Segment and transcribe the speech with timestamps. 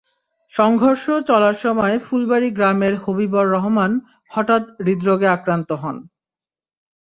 [0.51, 3.91] সংঘর্ষ চলার সময় ফুলবাড়ি গ্রামের হবিবর রহমান
[4.31, 5.95] হঠাৎ হৃদ্রোগে আক্রান্ত হন।